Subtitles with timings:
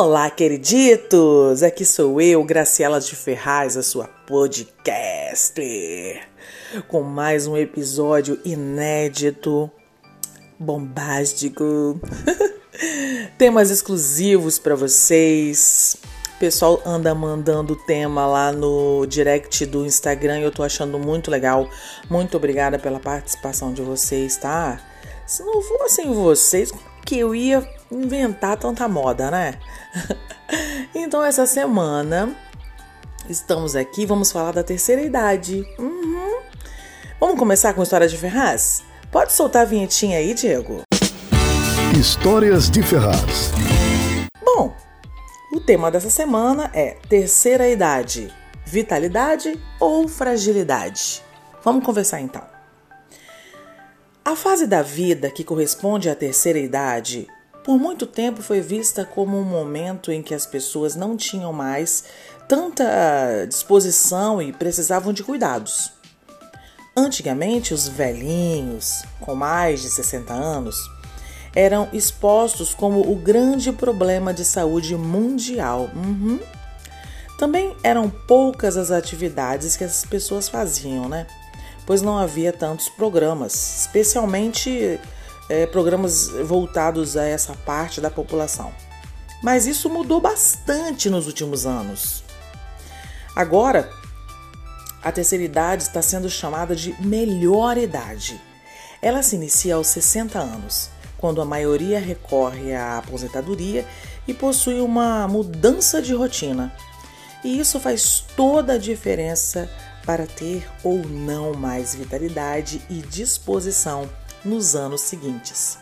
[0.00, 1.64] Olá, queriditos!
[1.64, 6.22] Aqui sou eu, Graciela de Ferraz, a sua podcaster,
[6.86, 9.68] com mais um episódio inédito,
[10.56, 12.00] bombástico,
[13.36, 15.96] temas exclusivos para vocês.
[16.36, 21.28] O pessoal anda mandando tema lá no direct do Instagram e eu tô achando muito
[21.28, 21.68] legal.
[22.08, 24.80] Muito obrigada pela participação de vocês, tá?
[25.28, 26.72] Se não fossem vocês,
[27.04, 29.58] que eu ia inventar tanta moda, né?
[30.94, 32.34] então, essa semana
[33.28, 35.66] estamos aqui, vamos falar da terceira idade.
[35.78, 36.40] Uhum.
[37.20, 38.82] Vamos começar com história de Ferraz?
[39.12, 40.80] Pode soltar a vinhetinha aí, Diego?
[42.00, 43.52] Histórias de Ferraz.
[44.42, 44.74] Bom,
[45.52, 48.32] o tema dessa semana é terceira idade:
[48.64, 51.22] vitalidade ou fragilidade?
[51.62, 52.57] Vamos conversar então.
[54.28, 57.26] A fase da vida que corresponde à terceira idade
[57.64, 62.04] por muito tempo foi vista como um momento em que as pessoas não tinham mais
[62.46, 65.90] tanta disposição e precisavam de cuidados.
[66.94, 70.76] Antigamente, os velhinhos, com mais de 60 anos,
[71.56, 75.88] eram expostos como o grande problema de saúde mundial.
[75.96, 76.38] Uhum.
[77.38, 81.26] Também eram poucas as atividades que as pessoas faziam, né?
[81.88, 85.00] Pois não havia tantos programas, especialmente
[85.48, 88.70] é, programas voltados a essa parte da população.
[89.42, 92.22] Mas isso mudou bastante nos últimos anos.
[93.34, 93.90] Agora,
[95.02, 98.38] a terceira idade está sendo chamada de melhor idade.
[99.00, 103.86] Ela se inicia aos 60 anos, quando a maioria recorre à aposentadoria
[104.26, 106.70] e possui uma mudança de rotina.
[107.42, 109.70] E isso faz toda a diferença
[110.04, 114.08] para ter ou não mais vitalidade e disposição
[114.44, 115.78] nos anos seguintes.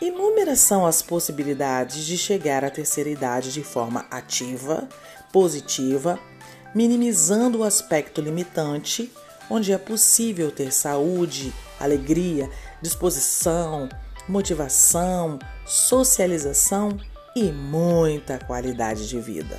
[0.00, 4.88] Inúmeras são as possibilidades de chegar à terceira idade de forma ativa,
[5.32, 6.18] positiva,
[6.74, 9.12] minimizando o aspecto limitante,
[9.50, 12.48] onde é possível ter saúde, alegria,
[12.80, 13.88] disposição,
[14.28, 16.96] motivação, socialização
[17.34, 19.58] e muita qualidade de vida.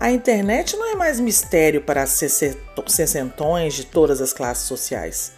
[0.00, 5.32] A internet não é mais mistério para sessentões de todas as classes sociais.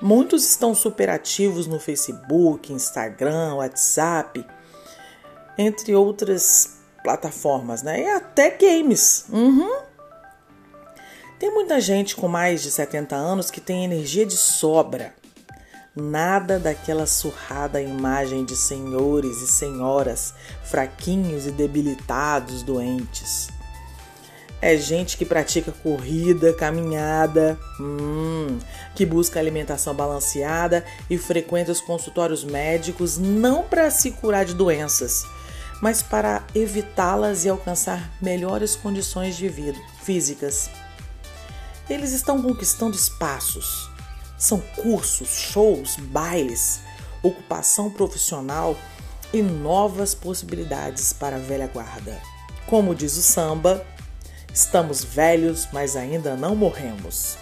[0.00, 4.46] Muitos estão superativos no Facebook, Instagram, WhatsApp,
[5.58, 8.02] entre outras plataformas, né?
[8.02, 9.26] E até games.
[9.28, 9.80] Uhum.
[11.40, 15.14] Tem muita gente com mais de 70 anos que tem energia de sobra.
[15.96, 23.55] Nada daquela surrada imagem de senhores e senhoras fraquinhos e debilitados, doentes.
[24.60, 28.58] É gente que pratica corrida, caminhada, hum,
[28.94, 35.24] que busca alimentação balanceada e frequenta os consultórios médicos não para se curar de doenças,
[35.82, 40.70] mas para evitá-las e alcançar melhores condições de vida físicas.
[41.88, 43.90] Eles estão conquistando espaços.
[44.38, 46.80] São cursos, shows, bailes,
[47.22, 48.76] ocupação profissional
[49.32, 52.20] e novas possibilidades para a velha guarda.
[52.66, 53.86] Como diz o samba,
[54.56, 57.36] Estamos velhos, mas ainda não morremos.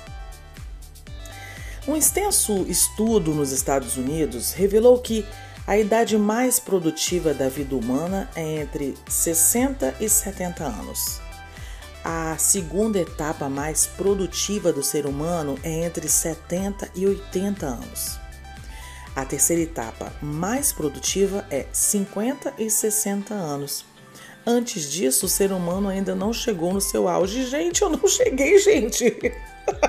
[1.86, 5.24] Um extenso estudo nos Estados Unidos revelou que
[5.64, 11.20] a idade mais produtiva da vida humana é entre 60 e 70 anos.
[12.02, 18.18] A segunda etapa mais produtiva do ser humano é entre 70 e 80 anos.
[19.14, 23.93] A terceira etapa mais produtiva é 50 e 60 anos.
[24.46, 27.46] Antes disso, o ser humano ainda não chegou no seu auge.
[27.46, 29.32] Gente, eu não cheguei, gente.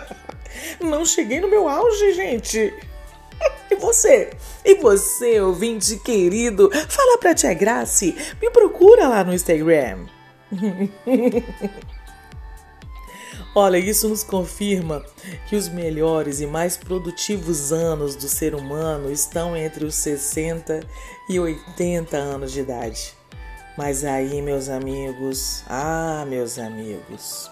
[0.79, 2.73] não cheguei no meu auge, gente.
[3.69, 4.29] E você?
[4.63, 6.69] E você, ouvinte querido?
[6.87, 8.15] Fala pra Tia Grace.
[8.41, 10.05] Me procura lá no Instagram.
[13.57, 15.03] Olha, isso nos confirma
[15.47, 20.81] que os melhores e mais produtivos anos do ser humano estão entre os 60
[21.29, 23.13] e 80 anos de idade.
[23.77, 27.51] Mas aí, meus amigos, ah, meus amigos,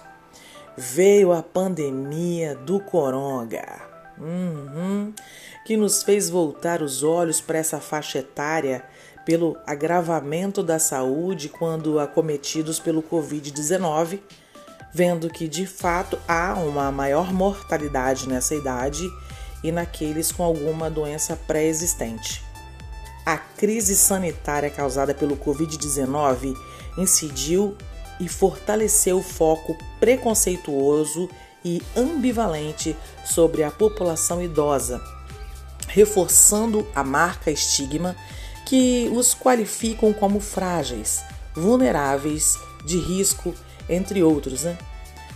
[0.77, 3.81] veio a pandemia do coronga,
[4.17, 5.13] uhum,
[5.65, 8.85] que nos fez voltar os olhos para essa faixa etária
[9.25, 14.21] pelo agravamento da saúde quando acometidos pelo Covid-19,
[14.93, 19.03] vendo que de fato há uma maior mortalidade nessa idade
[19.61, 22.52] e naqueles com alguma doença pré-existente.
[23.25, 26.55] A crise sanitária causada pelo Covid-19
[26.97, 27.77] incidiu
[28.19, 31.29] e fortaleceu o foco preconceituoso
[31.63, 35.01] e ambivalente sobre a população idosa,
[35.87, 38.15] reforçando a marca estigma
[38.65, 41.23] que os qualificam como frágeis,
[41.55, 43.53] vulneráveis, de risco,
[43.87, 44.77] entre outros, né?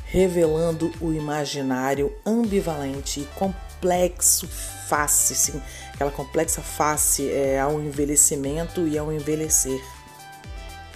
[0.06, 4.48] revelando o imaginário ambivalente e complexo
[4.88, 5.62] face,
[5.98, 9.84] aquela complexa face é, ao envelhecimento e ao envelhecer,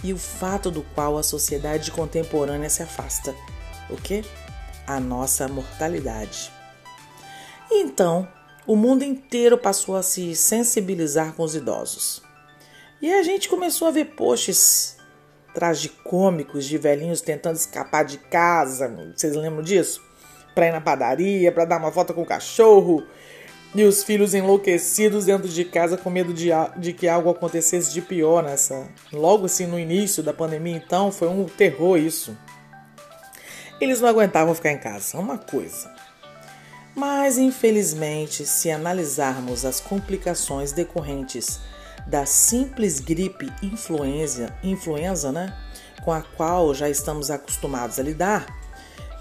[0.03, 3.33] e o fato do qual a sociedade contemporânea se afasta.
[3.89, 4.24] O que?
[4.86, 6.51] A nossa mortalidade.
[7.71, 8.27] Então,
[8.68, 12.21] o mundo inteiro passou a se sensibilizar com os idosos.
[13.01, 14.98] E a gente começou a ver posts
[15.51, 18.88] tragicômicos de velhinhos tentando escapar de casa.
[19.15, 20.00] Vocês lembram disso?
[20.53, 23.03] Para ir na padaria, para dar uma volta com o cachorro.
[23.74, 28.02] E os filhos enlouquecidos dentro de casa com medo de, de que algo acontecesse de
[28.02, 28.88] pior nessa.
[29.14, 32.38] Logo assim no início da pandemia, então, foi um terror isso.
[33.80, 35.90] Eles não aguentavam ficar em casa, uma coisa.
[36.94, 41.60] Mas infelizmente, se analisarmos as complicações decorrentes
[42.06, 45.56] da simples gripe influenza, influenza, né,
[46.04, 48.46] com a qual já estamos acostumados a lidar,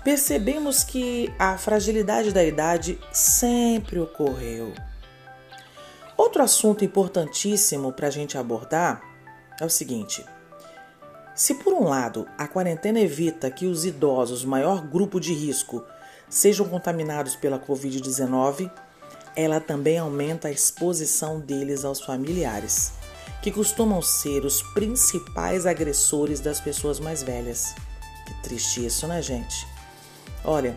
[0.04, 4.72] percebemos que a fragilidade da idade sempre ocorreu.
[6.16, 9.02] Outro assunto importantíssimo para a gente abordar
[9.60, 10.24] é o seguinte:
[11.34, 15.82] se por um lado a quarentena evita que os idosos, maior grupo de risco,
[16.28, 18.70] sejam contaminados pela Covid-19,
[19.34, 22.92] ela também aumenta a exposição deles aos familiares,
[23.42, 27.74] que costumam ser os principais agressores das pessoas mais velhas.
[28.26, 29.69] Que triste isso, né, gente?
[30.44, 30.74] Olha,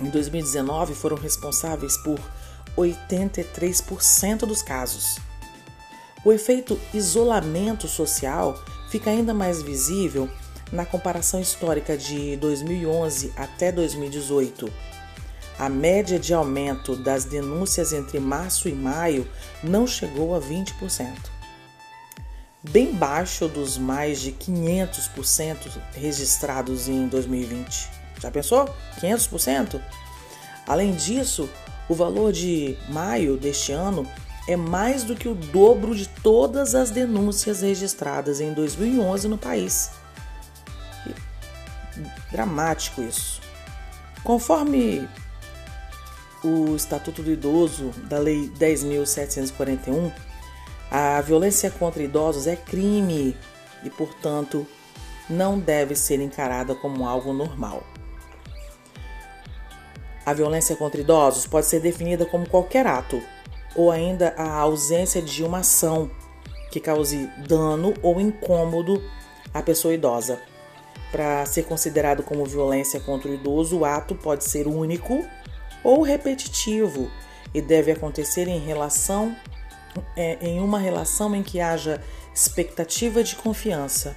[0.00, 2.18] em 2019 foram responsáveis por
[2.76, 5.18] 83% dos casos.
[6.24, 10.28] O efeito isolamento social fica ainda mais visível
[10.72, 14.70] na comparação histórica de 2011 até 2018
[15.60, 19.28] a média de aumento das denúncias entre março e maio
[19.62, 21.06] não chegou a 20%.
[22.62, 25.56] Bem baixo dos mais de 500%
[25.92, 27.99] registrados em 2020.
[28.20, 28.68] Já pensou?
[29.00, 29.80] 500%?
[30.66, 31.48] Além disso,
[31.88, 34.06] o valor de maio deste ano
[34.46, 39.90] é mais do que o dobro de todas as denúncias registradas em 2011 no país.
[42.30, 43.40] Dramático isso.
[44.22, 45.08] Conforme
[46.42, 50.12] o Estatuto do Idoso da Lei 10.741,
[50.90, 53.36] a violência contra idosos é crime
[53.84, 54.66] e, portanto,
[55.28, 57.84] não deve ser encarada como algo normal.
[60.30, 63.20] A violência contra idosos pode ser definida como qualquer ato
[63.74, 66.08] ou ainda a ausência de uma ação
[66.70, 69.02] que cause dano ou incômodo
[69.52, 70.40] à pessoa idosa.
[71.10, 75.24] Para ser considerado como violência contra o idoso, o ato pode ser único
[75.82, 77.10] ou repetitivo
[77.52, 79.34] e deve acontecer em relação
[80.16, 82.00] é, em uma relação em que haja
[82.32, 84.14] expectativa de confiança.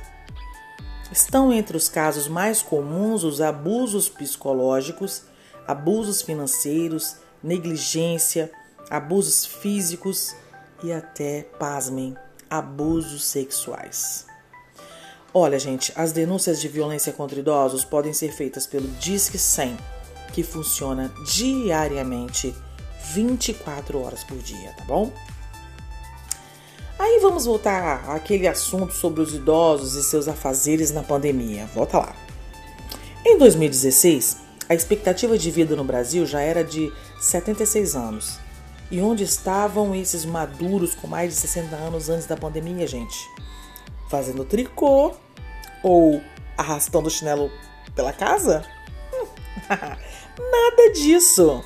[1.12, 5.33] Estão entre os casos mais comuns os abusos psicológicos,
[5.67, 8.51] abusos financeiros, negligência,
[8.89, 10.36] abusos físicos
[10.84, 12.15] e até, pasmem,
[12.50, 14.25] abusos sexuais.
[15.34, 19.77] Olha, gente, as denúncias de violência contra idosos podem ser feitas pelo Disque 100
[20.32, 22.53] que funciona diariamente,
[23.13, 25.12] 24 horas por dia, tá bom?
[26.98, 31.65] Aí vamos voltar àquele assunto sobre os idosos e seus afazeres na pandemia.
[31.74, 32.15] Volta lá.
[33.25, 38.39] Em 2016, a expectativa de vida no Brasil já era de 76 anos.
[38.89, 43.27] E onde estavam esses maduros com mais de 60 anos antes da pandemia, gente?
[44.10, 45.13] Fazendo tricô
[45.82, 46.22] ou
[46.58, 47.51] arrastando o chinelo
[47.96, 48.63] pela casa?
[49.67, 51.63] Nada disso.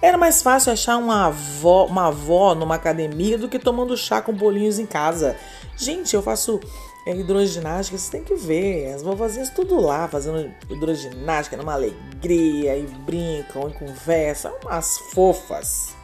[0.00, 4.32] Era mais fácil achar uma avó, uma avó numa academia do que tomando chá com
[4.32, 5.36] bolinhos em casa.
[5.76, 6.60] Gente, eu faço
[7.08, 8.92] é, hidroginástica, vocês têm que ver.
[8.92, 15.94] As vovozinhas tudo lá fazendo hidroginástica numa alegria e brincam e conversam, umas fofas.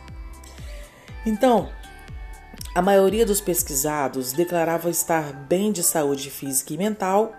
[1.26, 1.68] Então,
[2.74, 7.34] a maioria dos pesquisados declarava estar bem de saúde física e mental,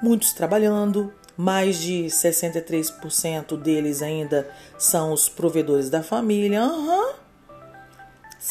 [0.00, 4.48] muitos trabalhando, mais de 63% deles ainda
[4.78, 6.62] são os provedores da família.
[6.62, 7.19] Uhum.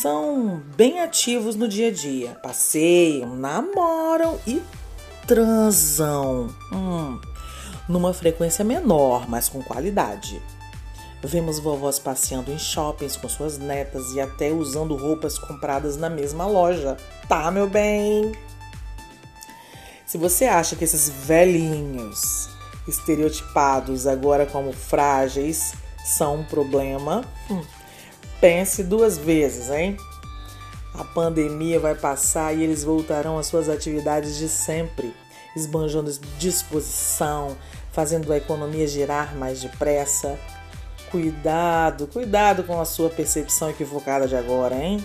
[0.02, 4.62] São bem ativos no dia a dia, passeiam, namoram e
[5.28, 6.48] transam.
[6.72, 7.20] Hum,
[7.88, 10.42] numa frequência menor, mas com qualidade.
[11.22, 16.48] Vemos vovós passeando em shoppings com suas netas e até usando roupas compradas na mesma
[16.48, 16.96] loja.
[17.28, 18.32] Tá, meu bem?
[20.06, 22.50] Se você acha que esses velhinhos
[22.88, 25.74] estereotipados agora como frágeis
[26.06, 27.62] são um problema, hum,
[28.40, 29.98] pense duas vezes, hein?
[30.94, 35.14] A pandemia vai passar e eles voltarão às suas atividades de sempre,
[35.56, 37.56] esbanjando disposição,
[37.92, 40.40] fazendo a economia girar mais depressa.
[41.12, 45.04] Cuidado, cuidado com a sua percepção equivocada de agora, hein?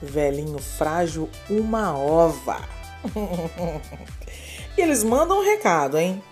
[0.00, 2.60] Velhinho frágil, uma ova.
[4.76, 6.22] e eles mandam um recado, hein?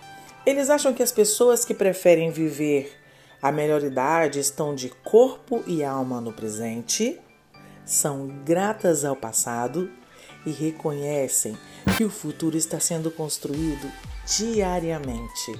[0.45, 3.02] Eles acham que as pessoas que preferem viver
[3.43, 7.19] a melhor idade estão de corpo e alma no presente,
[7.85, 9.91] são gratas ao passado
[10.45, 11.57] e reconhecem
[11.97, 13.91] que o futuro está sendo construído
[14.25, 15.59] diariamente.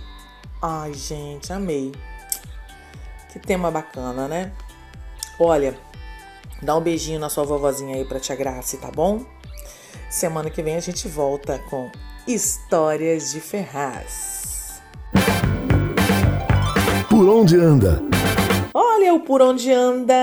[0.61, 1.91] Ai, gente, amei.
[3.33, 4.53] Que tema bacana, né?
[5.37, 5.77] Olha,
[6.61, 9.25] dá um beijinho na sua vovozinha aí pra tia Graça, tá bom?
[10.09, 11.91] Semana que vem a gente volta com
[12.25, 14.32] Histórias de Ferraz.
[17.13, 18.01] Por onde anda?
[18.73, 20.15] Olha o Por Onde Anda.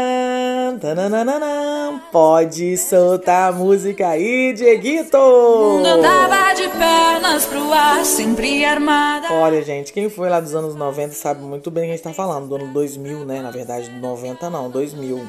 [0.80, 2.02] Tananana.
[2.10, 5.16] Pode soltar a música aí, Dieguito.
[5.16, 9.32] Andava de pernas pro ar, sempre armada.
[9.34, 12.02] Olha, gente, quem foi lá dos anos 90 sabe muito bem o que a gente
[12.02, 12.48] tá falando.
[12.48, 13.40] Do ano 2000, né?
[13.40, 15.24] Na verdade, 90 não, 2000.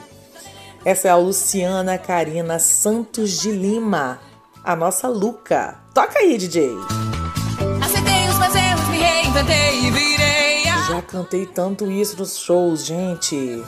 [0.84, 4.20] Essa é a Luciana Karina Santos de Lima.
[4.63, 5.77] A nossa Luca.
[5.94, 6.72] Toca aí, DJ.
[7.80, 10.20] Aceitei os meus erros, me reinventei e virei
[10.91, 13.63] já cantei tanto isso nos shows, gente.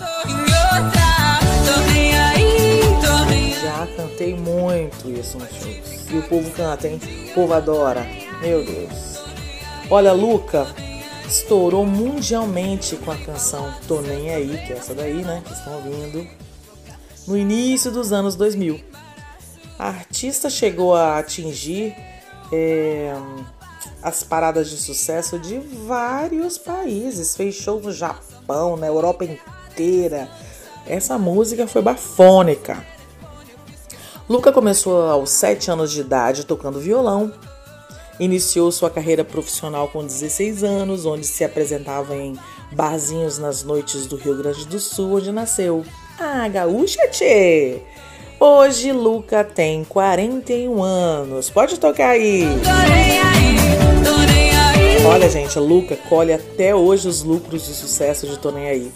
[3.62, 6.10] Já cantei muito isso nos shows.
[6.12, 7.00] E o povo canta, hein?
[7.32, 8.06] O povo adora.
[8.42, 9.22] Meu Deus.
[9.90, 10.68] Olha, Luca
[11.26, 15.42] estourou mundialmente com a canção Tô Nem Aí, que é essa daí, né?
[15.46, 16.28] Que estão ouvindo.
[17.26, 18.84] No início dos anos 2000.
[19.80, 21.96] A artista chegou a atingir
[22.52, 23.16] é,
[24.04, 27.36] as paradas de sucesso de vários países.
[27.36, 30.30] Fez show no Japão, na Europa inteira.
[30.86, 32.86] Essa música foi bafônica.
[34.30, 37.32] Luca começou aos 7 anos de idade tocando violão.
[38.20, 42.38] Iniciou sua carreira profissional com 16 anos, onde se apresentava em
[42.72, 45.84] barzinhos nas noites do Rio Grande do Sul, onde nasceu.
[46.20, 47.82] Ah, gaúcha, tchê!
[48.40, 51.50] Hoje Luca tem 41 anos.
[51.50, 52.44] Pode tocar aí.
[55.06, 58.90] Olha, gente, Luca colhe até hoje os lucros de sucesso de Tô Aí.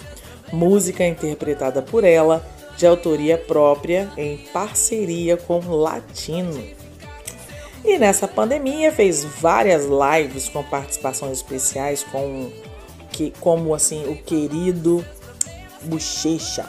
[0.53, 2.47] Música interpretada por ela,
[2.77, 6.63] de autoria própria, em parceria com Latino.
[7.83, 12.51] E nessa pandemia fez várias lives com participações especiais com
[13.11, 15.05] que como assim o querido
[15.83, 16.65] Bochecha.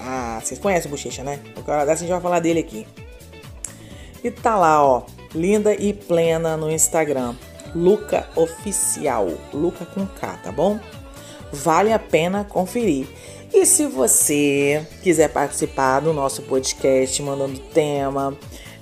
[0.00, 1.38] Ah, vocês conhecem o Bochecha, né?
[1.54, 2.84] Porque dessa a gente vai falar dele aqui.
[4.24, 7.36] E tá lá, ó, linda e plena no Instagram.
[7.74, 10.78] Luca Oficial, Luca com K, tá bom?
[11.52, 13.06] Vale a pena conferir.
[13.52, 18.36] E se você quiser participar do nosso podcast, mandando tema,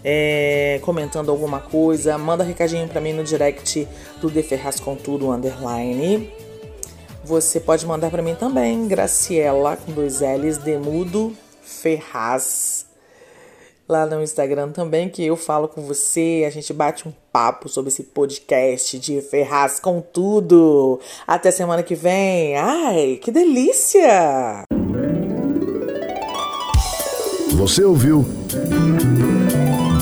[0.04, 3.88] é, comentando alguma coisa, manda recadinho para mim no direct
[4.20, 6.30] do The Ferraz com tudo underline.
[7.24, 12.87] Você pode mandar para mim também, Graciela, com dois L's, Demudo Ferraz.
[13.88, 17.88] Lá no Instagram também, que eu falo com você, a gente bate um papo sobre
[17.88, 21.00] esse podcast de Ferraz com tudo.
[21.26, 22.54] Até semana que vem.
[22.54, 24.64] Ai, que delícia!
[27.52, 28.26] Você ouviu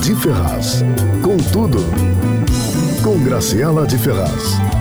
[0.02, 0.82] De Ferraz
[1.22, 1.78] com tudo.
[3.04, 4.75] Com Graciela de Ferraz.